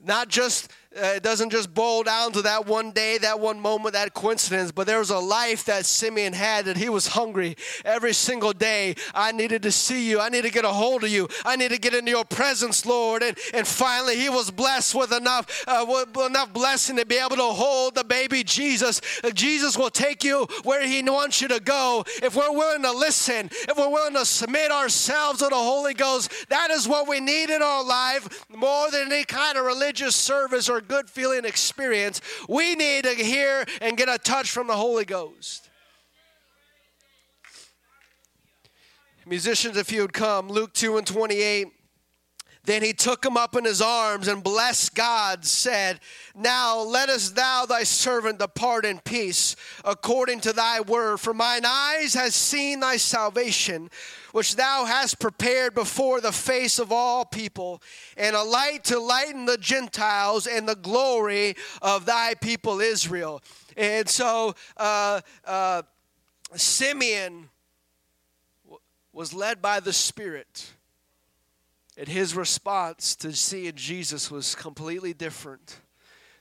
[0.00, 4.14] Not just it doesn't just boil down to that one day, that one moment, that
[4.14, 8.52] coincidence, but there was a life that Simeon had that he was hungry every single
[8.52, 8.94] day.
[9.14, 10.20] I needed to see you.
[10.20, 11.28] I need to get a hold of you.
[11.44, 13.22] I need to get into your presence, Lord.
[13.22, 17.36] And, and finally, he was blessed with enough, uh, with enough blessing to be able
[17.36, 19.00] to hold the baby Jesus.
[19.22, 22.92] Uh, Jesus will take you where he wants you to go if we're willing to
[22.92, 26.32] listen, if we're willing to submit ourselves to the Holy Ghost.
[26.48, 30.68] That is what we need in our life more than any kind of religious service
[30.68, 32.20] or good feeling experience.
[32.48, 35.68] We need to hear and get a touch from the Holy Ghost.
[39.26, 41.68] Musicians, if you would come, Luke 2 and 28.
[42.68, 46.00] Then he took him up in his arms and blessed God, said,
[46.34, 49.56] Now lettest thou thy servant depart in peace,
[49.86, 51.18] according to thy word.
[51.18, 53.88] For mine eyes has seen thy salvation,
[54.32, 57.80] which thou hast prepared before the face of all people,
[58.18, 63.40] and a light to lighten the Gentiles and the glory of thy people Israel.
[63.78, 65.84] And so uh, uh,
[66.54, 67.48] Simeon
[69.10, 70.74] was led by the Spirit
[71.98, 75.80] and his response to seeing Jesus was completely different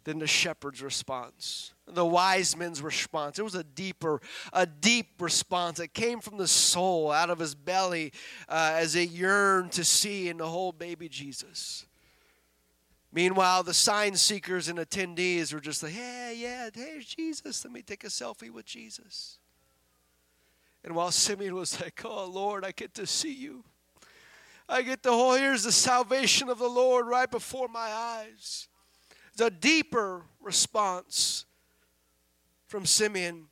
[0.04, 3.40] than the shepherd's response, the wise men's response.
[3.40, 4.22] It was a deeper,
[4.54, 8.14] a deep response that came from the soul, out of his belly,
[8.48, 11.88] uh, as it yearned to see and to hold baby Jesus.
[13.12, 17.66] Meanwhile, the sign seekers and attendees were just like, hey, yeah, there's Jesus.
[17.66, 19.40] Let me take a selfie with Jesus."
[20.84, 23.64] And while Simeon was like, "Oh Lord, I get to see you."
[24.70, 28.68] I get the whole, here's the salvation of the Lord right before my eyes.
[29.38, 31.46] The deeper response
[32.68, 33.46] from Simeon.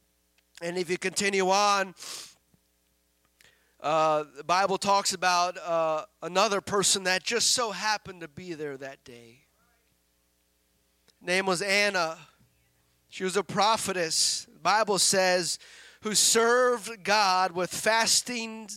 [0.61, 1.95] And if you continue on,
[3.79, 8.75] uh, the Bible talks about uh, another person that just so happened to be there
[8.77, 9.45] that day.
[11.21, 12.17] Name was Anna.
[13.07, 14.47] She was a prophetess.
[14.51, 15.59] The Bible says,
[16.01, 18.69] who served God with fasting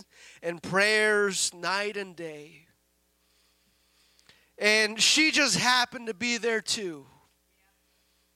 [0.43, 2.67] and prayers night and day.
[4.59, 7.07] And she just happened to be there too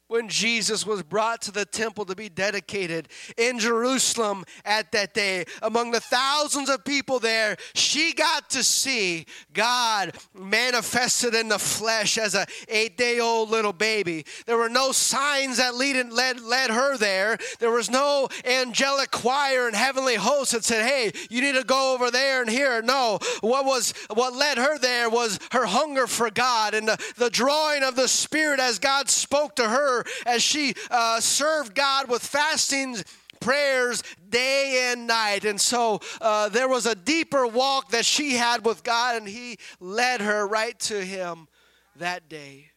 [0.09, 5.47] when Jesus was brought to the temple to be dedicated in Jerusalem at that day.
[5.63, 9.25] Among the thousands of people there, she got to see
[9.55, 14.27] God manifested in the flesh as a eight-day-old little baby.
[14.45, 17.39] There were no signs that lead, led, led her there.
[17.59, 21.95] There was no angelic choir and heavenly host that said, hey, you need to go
[21.95, 22.83] over there and here.
[22.83, 27.31] No, what was what led her there was her hunger for God and the, the
[27.31, 32.23] drawing of the Spirit as God spoke to her as she uh, served God with
[32.23, 33.05] fastings
[33.41, 35.45] prayers day and night.
[35.45, 39.59] And so uh, there was a deeper walk that she had with God, and He
[39.81, 41.49] led her right to Him
[41.97, 42.71] that day.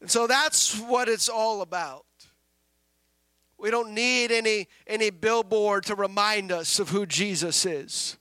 [0.00, 2.04] And so that's what it's all about.
[3.56, 8.18] We don't need any, any billboard to remind us of who Jesus is.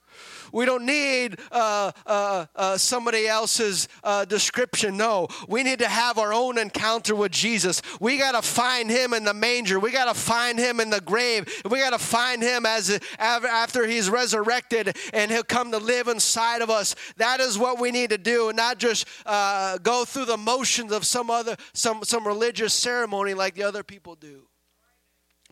[0.52, 4.98] We don't need uh, uh, uh, somebody else's uh, description.
[4.98, 7.82] No, we need to have our own encounter with Jesus.
[8.00, 9.80] We got to find him in the manger.
[9.80, 11.48] We got to find him in the grave.
[11.70, 16.62] We got to find him as after he's resurrected and he'll come to live inside
[16.62, 16.96] of us.
[17.18, 20.92] That is what we need to do, and not just uh, go through the motions
[20.92, 24.48] of some other some some religious ceremony like the other people do.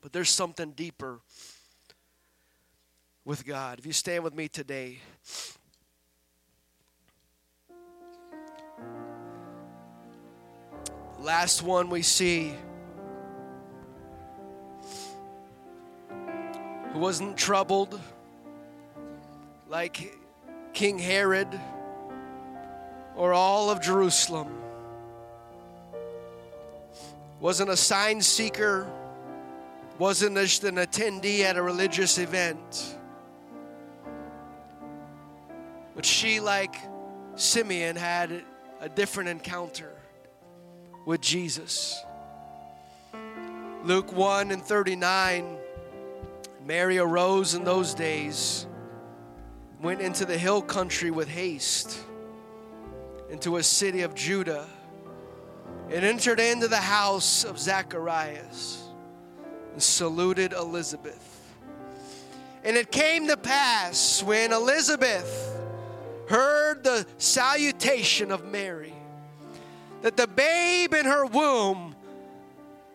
[0.01, 1.19] But there's something deeper
[3.29, 3.77] with God.
[3.77, 4.97] If you stand with me today.
[11.19, 12.55] Last one we see
[16.91, 18.01] who wasn't troubled
[19.67, 20.17] like
[20.73, 21.47] King Herod
[23.15, 24.47] or all of Jerusalem.
[27.39, 28.91] Wasn't a sign seeker,
[29.99, 32.95] wasn't just an attendee at a religious event.
[35.99, 36.77] But she, like
[37.35, 38.45] Simeon, had
[38.79, 39.91] a different encounter
[41.05, 42.01] with Jesus.
[43.83, 45.57] Luke 1 and 39
[46.65, 48.65] Mary arose in those days,
[49.81, 51.99] went into the hill country with haste,
[53.29, 54.69] into a city of Judah,
[55.89, 58.81] and entered into the house of Zacharias
[59.73, 61.53] and saluted Elizabeth.
[62.63, 65.48] And it came to pass when Elizabeth
[66.29, 68.93] heard the salutation of Mary,
[70.03, 71.95] that the babe in her womb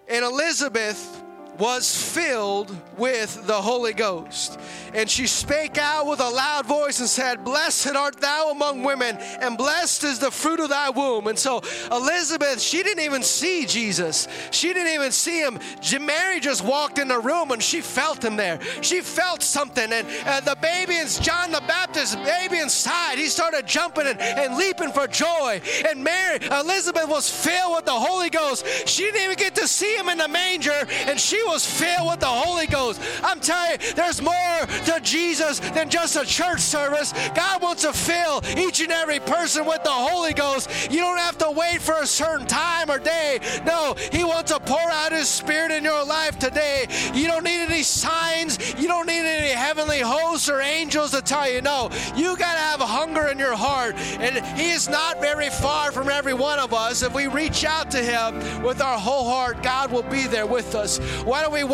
[0.08, 1.23] and Elizabeth
[1.58, 4.58] was filled with the Holy Ghost.
[4.92, 9.16] And she spake out with a loud voice and said, Blessed art thou among women,
[9.16, 11.26] and blessed is the fruit of thy womb.
[11.26, 14.28] And so Elizabeth, she didn't even see Jesus.
[14.50, 15.58] She didn't even see him.
[16.00, 18.60] Mary just walked in the room and she felt him there.
[18.82, 19.92] She felt something.
[19.92, 20.06] And
[20.44, 25.06] the baby, and John the Baptist, baby inside, he started jumping and, and leaping for
[25.06, 25.60] joy.
[25.88, 28.66] And Mary, Elizabeth was filled with the Holy Ghost.
[28.86, 32.20] She didn't even get to see him in the manger, and she was filled with
[32.20, 33.00] the Holy Ghost.
[33.22, 37.12] I'm telling you, there's more to Jesus than just a church service.
[37.34, 40.90] God wants to fill each and every person with the Holy Ghost.
[40.90, 43.40] You don't have to wait for a certain time or day.
[43.66, 46.86] No, He wants to pour out His Spirit in your life today.
[47.14, 51.50] You don't need any signs, you don't need any heavenly hosts or angels to tell
[51.50, 51.60] you.
[51.62, 53.94] No, you got to have hunger in your heart.
[53.96, 57.02] And He is not very far from every one of us.
[57.02, 60.74] If we reach out to Him with our whole heart, God will be there with
[60.74, 60.98] us.
[61.34, 61.64] Why don't we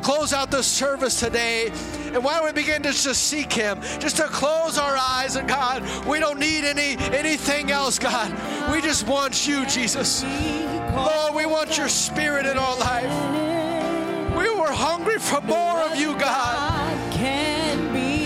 [0.00, 1.70] close out the service today?
[2.06, 5.46] And why don't we begin to just seek Him, just to close our eyes and
[5.46, 8.32] God, we don't need any anything else, God.
[8.72, 10.24] We just want You, Jesus.
[10.24, 14.34] Lord, we want Your Spirit in our life.
[14.38, 17.12] We were hungry for more of You, God.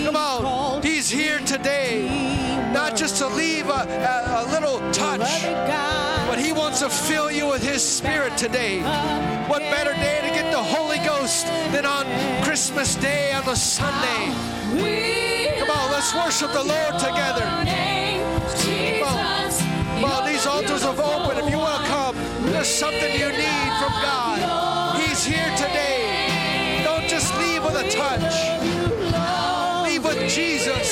[0.05, 2.07] Come on, He's here today,
[2.75, 5.45] not just to leave a, a, a little touch,
[6.27, 8.81] but He wants to fill you with His Spirit today.
[9.47, 12.05] What better day to get the Holy Ghost than on
[12.43, 14.23] Christmas Day on a Sunday?
[15.57, 17.45] Come on, let's worship the Lord together.
[18.99, 21.39] Come on, come these altars have opened.
[21.39, 22.15] If you want to come,
[22.51, 24.99] there's something you need from God.
[24.99, 26.81] He's here today.
[26.83, 28.35] Don't just leave with a touch.
[29.87, 30.84] Leave with Jesus.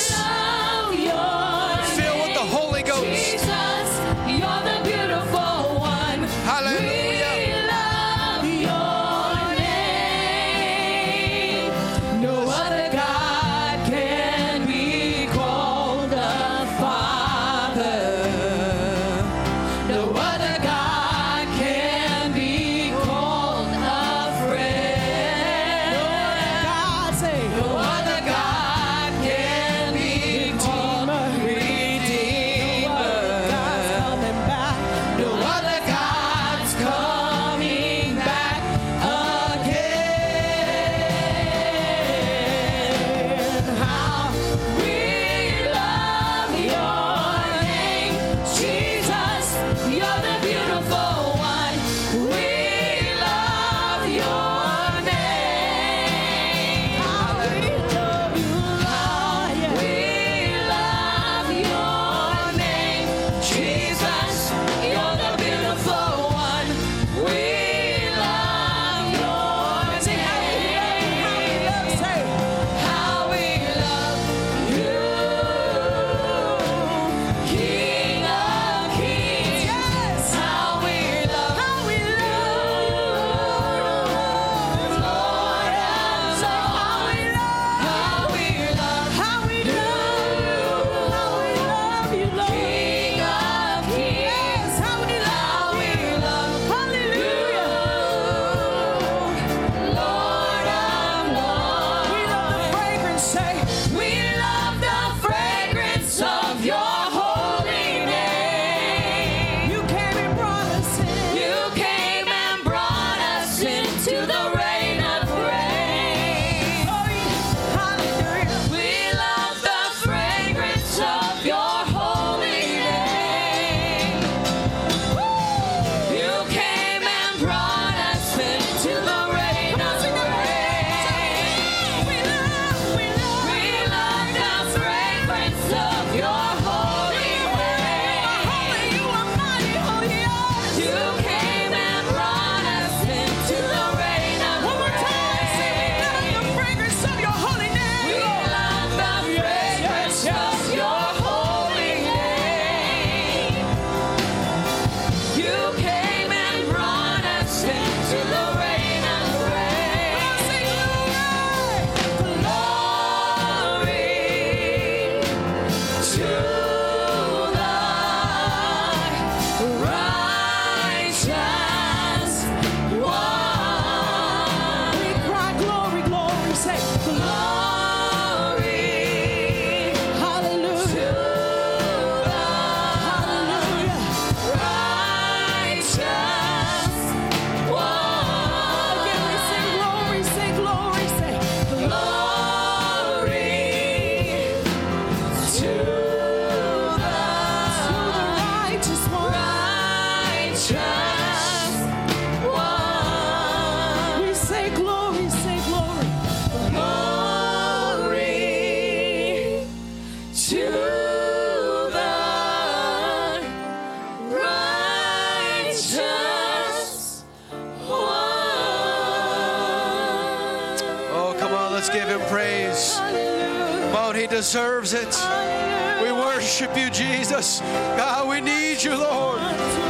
[228.84, 229.40] You, Lord.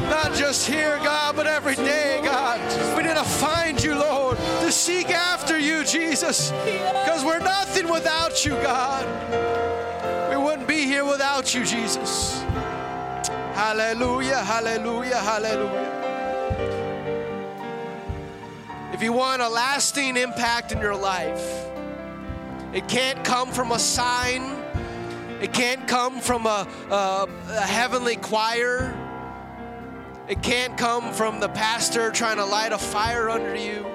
[0.08, 2.60] Not just here, God, but every day, God.
[2.96, 8.44] We need to find you, Lord, to seek after you, Jesus, because we're nothing without
[8.44, 9.04] you, God.
[10.30, 12.40] We wouldn't be here without you, Jesus.
[13.54, 15.90] Hallelujah, hallelujah, hallelujah.
[18.92, 21.66] If you want a lasting impact in your life,
[22.72, 24.53] it can't come from a sign.
[25.40, 28.94] It can't come from a, a, a heavenly choir.
[30.28, 33.93] It can't come from the pastor trying to light a fire under you.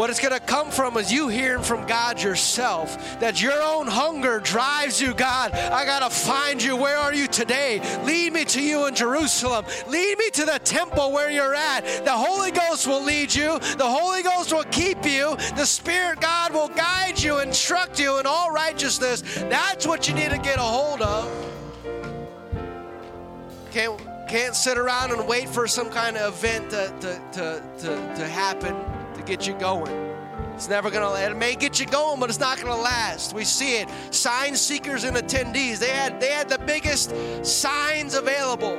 [0.00, 3.86] What it's going to come from is you hearing from God yourself that your own
[3.86, 5.52] hunger drives you, God.
[5.52, 6.74] I got to find you.
[6.74, 7.82] Where are you today?
[8.06, 9.66] Lead me to you in Jerusalem.
[9.88, 11.82] Lead me to the temple where you're at.
[12.06, 15.36] The Holy Ghost will lead you, the Holy Ghost will keep you.
[15.54, 19.20] The Spirit, God, will guide you, instruct you in all righteousness.
[19.50, 21.30] That's what you need to get a hold of.
[23.70, 28.14] Can't, can't sit around and wait for some kind of event to, to, to, to,
[28.16, 28.74] to happen
[29.20, 29.92] to get you going.
[30.54, 31.18] It's never gonna.
[31.20, 33.32] It may get you going, but it's not gonna last.
[33.32, 33.88] We see it.
[34.10, 35.78] Sign seekers and attendees.
[35.78, 37.14] They had they had the biggest
[37.44, 38.78] signs available.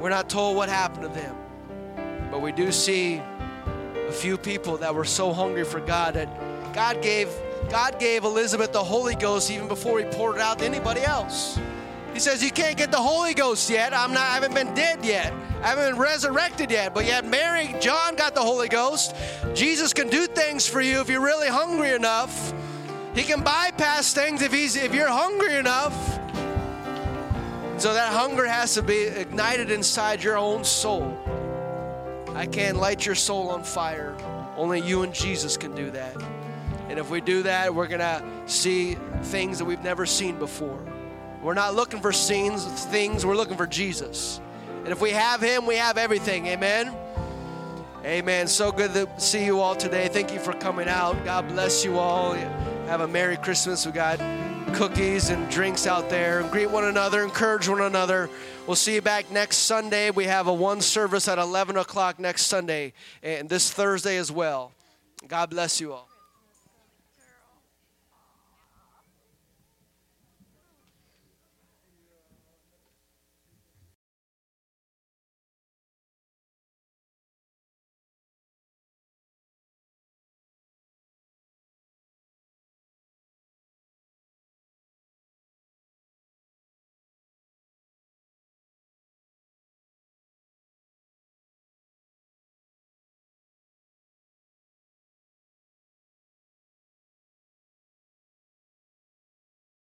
[0.00, 1.36] We're not told what happened to them,
[2.30, 3.20] but we do see
[4.08, 6.28] a few people that were so hungry for God that
[6.72, 7.28] God gave
[7.68, 11.58] God gave Elizabeth the Holy Ghost even before He poured it out to anybody else.
[12.12, 13.92] He says, You can't get the Holy Ghost yet.
[13.92, 15.32] I'm not, I haven't been dead yet.
[15.62, 16.94] I haven't been resurrected yet.
[16.94, 19.14] But yet, Mary, John got the Holy Ghost.
[19.54, 22.54] Jesus can do things for you if you're really hungry enough.
[23.14, 26.18] He can bypass things if he's if you're hungry enough.
[27.76, 31.18] So that hunger has to be ignited inside your own soul.
[32.34, 34.16] I can't light your soul on fire.
[34.56, 36.16] Only you and Jesus can do that.
[36.88, 40.78] And if we do that, we're going to see things that we've never seen before.
[41.42, 44.40] We're not looking for scenes, things, we're looking for Jesus.
[44.84, 46.46] And if we have Him, we have everything.
[46.46, 46.94] Amen.
[48.04, 48.46] Amen.
[48.46, 50.08] So good to see you all today.
[50.08, 51.22] Thank you for coming out.
[51.24, 52.32] God bless you all.
[52.86, 53.84] Have a Merry Christmas.
[53.84, 54.18] We got
[54.74, 56.42] cookies and drinks out there.
[56.44, 58.30] Greet one another, encourage one another.
[58.66, 60.10] We'll see you back next Sunday.
[60.10, 64.72] We have a one service at 11 o'clock next Sunday, and this Thursday as well.
[65.28, 66.09] God bless you all.